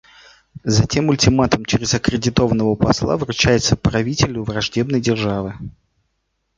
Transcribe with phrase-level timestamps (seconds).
[0.63, 5.53] Затем ультиматум через аккредитованного посла вручается правителю враждебной державы.